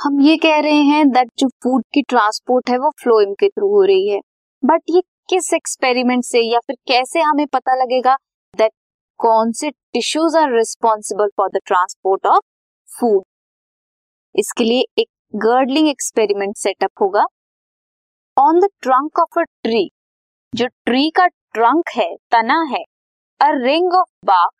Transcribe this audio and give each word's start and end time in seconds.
हम 0.00 0.20
ये 0.20 0.36
कह 0.36 0.58
रहे 0.60 0.82
हैं 0.82 1.08
दैट 1.10 1.30
जो 1.38 1.46
फ़ूड 1.62 1.82
की 1.94 2.02
ट्रांसपोर्ट 2.02 2.70
है 2.70 2.76
वो 2.78 2.90
फ्लोएम 3.00 3.32
के 3.40 3.48
थ्रू 3.48 3.66
हो 3.68 3.82
रही 3.84 4.08
है। 4.08 4.20
बट 4.62 4.82
ये 4.90 5.00
किस 5.30 5.52
एक्सपेरिमेंट 5.54 6.24
से 6.24 6.40
या 6.42 6.58
फिर 6.66 6.76
कैसे 6.88 7.20
हमें 7.20 7.46
पता 7.46 7.74
लगेगा 7.74 8.14
दैट 8.54 8.72
कौन 9.20 9.52
से 9.52 9.70
tissues 9.70 10.36
are 10.36 10.56
responsible 10.56 11.28
for 11.36 11.48
the 11.48 11.60
transport 11.66 12.26
of 12.26 12.40
food 12.88 13.22
इसके 14.34 14.64
लिए 14.64 14.84
एक 14.98 15.08
गर्डलिंग 15.36 15.88
एक्सपेरिमेंट 15.88 16.56
सेटअप 16.56 17.02
होगा। 17.02 17.24
On 18.36 18.60
the 18.60 18.68
trunk 18.82 19.18
of 19.18 19.40
a 19.40 19.42
tree 19.42 19.88
जो 20.52 20.66
ट्री 20.66 21.08
का 21.10 21.26
ट्रंक 21.26 21.90
है, 21.96 22.14
तना 22.32 22.62
है 22.70 22.84
अ 23.40 23.50
रिंग 23.64 23.94
ऑफ़ 23.94 24.10
बाक 24.26 24.50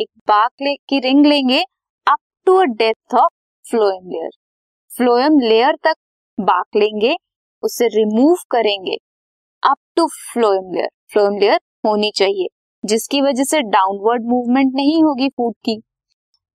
एक 0.00 0.08
बाक 0.28 0.50
ले, 0.62 0.74
की 0.74 1.00
रिंग 1.00 1.26
लेंगे 1.26 1.62
up 2.06 2.18
to 2.46 2.56
a 2.56 2.64
depth 2.80 3.14
of 3.14 3.32
phloem 3.64 4.10
layer 4.10 4.30
phloem 4.96 5.38
layer 5.40 5.76
तक 5.84 5.94
बाक 6.38 6.76
लेंगे, 6.76 7.14
उसे 7.62 7.86
रिमूव 7.88 8.36
करेंगे। 8.50 8.96
Up 9.62 9.76
to 9.96 10.06
phloem 10.06 10.72
layer 10.74 10.88
phloem 11.12 11.38
layer 11.38 11.58
होनी 11.86 12.10
चाहिए, 12.16 12.46
जिसकी 12.84 13.20
वजह 13.22 13.44
से 13.44 13.60
डाउनवर्ड 13.64 14.24
मूवमेंट 14.24 14.72
नहीं 14.74 15.02
होगी 15.04 15.28
फ़ूड 15.28 15.54
की। 15.64 15.80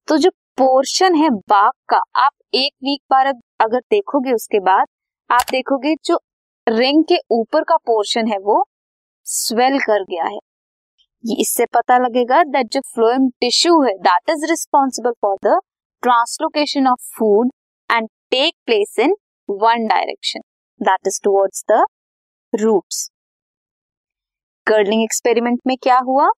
तो 0.07 0.17
जो 0.17 0.29
पोर्शन 0.57 1.15
है 1.15 1.29
बाग 1.29 1.71
का, 1.89 1.97
आप 2.17 2.31
एक 2.53 2.71
वीक 2.83 3.01
बाद 3.11 3.41
अगर 3.59 3.79
देखोगे 3.91 4.33
उसके 4.33 4.59
बाद, 4.61 4.85
आप 5.29 5.45
देखोगे 5.51 5.95
जो 6.05 6.19
रिंग 6.67 7.03
के 7.03 7.17
ऊपर 7.31 7.63
का 7.63 7.75
पोर्शन 7.85 8.27
है 8.27 8.37
वो 8.39 8.63
स्वेल 9.27 9.79
कर 9.79 10.03
गया 10.03 10.25
है। 10.25 10.39
इससे 11.23 11.65
पता 11.73 11.97
लगेगा 11.97 12.43
दैट 12.45 12.71
जो 12.73 12.79
फ्लोएम 12.93 13.29
टिश्यू 13.41 13.81
है 13.81 13.98
that 13.99 14.29
is 14.29 14.45
responsible 14.49 15.11
for 15.21 15.37
the 15.45 15.59
translocation 16.03 16.87
of 16.87 17.09
food 17.17 17.51
take 18.32 18.54
place 18.65 18.96
in 18.99 19.15
one 19.49 19.85
direction 19.87 20.40
that 20.82 21.07
is 21.07 21.20
towards 21.24 21.63
the 21.71 21.84
roots 22.54 23.10
girdling 24.68 25.04
experiment 25.04 25.60
में 25.68 25.76
क्या 25.77 25.98
हुआ? 25.99 26.29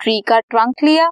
ट्री 0.00 0.20
का 0.20 0.38
ट्रंक 0.40 0.82
लिया 0.84 1.08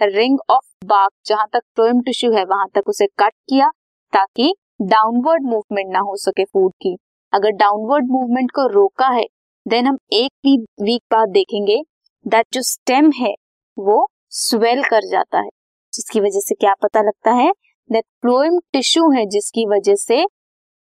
रिंग 0.00 0.38
ऑफ़ 0.50 0.86
बाग 0.86 1.10
जहाँ 1.26 1.46
तक 1.52 1.60
फ्लोएम 1.74 2.00
टिश्यू 2.00 2.32
है, 2.32 2.44
वहाँ 2.44 2.66
तक 2.74 2.88
उसे 2.88 3.06
कट 3.18 3.32
किया, 3.48 3.68
ताकि 4.12 4.52
डाउनवर्ड 4.82 5.46
मूवमेंट 5.46 5.92
ना 5.92 5.98
हो 5.98 6.16
सके 6.16 6.44
फ़ूड 6.44 6.72
की। 6.82 6.96
अगर 7.32 7.50
डाउनवर्ड 7.56 8.10
मूवमेंट 8.10 8.50
को 8.50 8.66
रोका 8.68 9.08
है 9.08 9.24
देन 9.66 9.86
हम 9.86 9.98
एक 10.12 10.32
वीक 10.82 11.02
बाद 11.12 11.28
देखेंगे 11.28 11.82
दैट 12.26 12.46
जो 12.52 12.62
स्टेम 12.62 13.10
है, 13.20 13.34
वो 13.78 14.08
स्वेल 14.38 14.82
कर 14.84 15.08
जाता 15.10 15.38
है। 15.38 15.48
जिसकी 15.92 16.20
वजह 16.20 16.40
से 16.40 16.54
क्या 16.54 16.74
पता 16.82 17.02
लगता 17.02 17.32
है? 17.32 17.50
दैट 17.90 18.04
फ्लोएम 18.22 18.58
टिश्यू 18.72 19.10
है 19.10 19.24
जिसकी 19.26 19.66
वजह 19.66 19.94
से 19.96 20.24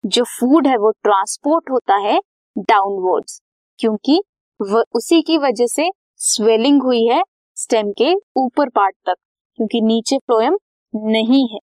जो 0.03 0.23
फ़ूड 0.29 0.67
है 0.67 0.77
वो 0.77 0.91
ट्रांसपोर्ट 1.03 1.69
होता 1.71 1.95
है 1.97 2.19
डाउनवर्ड्स 2.55 3.41
क्योंकि 3.79 4.21
वो 4.59 4.83
उसी 4.95 5.21
की 5.21 5.37
वजह 5.37 5.67
से 5.67 5.89
स्वेलिंग 6.21 6.81
हुई 6.83 7.05
है 7.07 7.21
स्टेम 7.57 7.91
के 7.91 8.13
ऊपर 8.37 8.69
पार्ट 8.69 8.95
तक, 9.05 9.15
क्योंकि 9.59 9.81
नीचे 9.81 10.17
फ्लोएम 10.17 10.57
नहीं 10.93 11.47
है। 11.53 11.59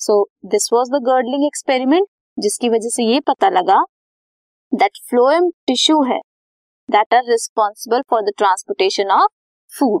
So 0.00 0.22
this 0.46 0.68
was 0.72 0.90
the 0.90 1.02
girdling 1.06 1.44
experiment 1.46 2.06
जिसकी 2.36 2.68
वजह 2.68 2.88
से 2.88 3.04
ये 3.04 3.20
पता 3.28 3.48
लगा 3.50 3.82
दैट 4.72 4.98
फ्लोएम 5.10 5.50
टिश्यू 5.66 6.02
है 6.04 6.18
that 6.88 7.14
are 7.14 7.30
responsible 7.30 8.02
for 8.10 8.22
the 8.22 8.32
transportation 8.38 9.10
of 9.12 9.28
food 9.72 10.00